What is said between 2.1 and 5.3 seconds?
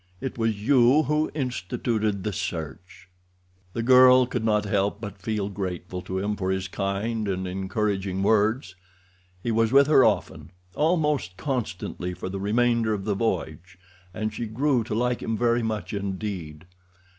the search." The girl could not help but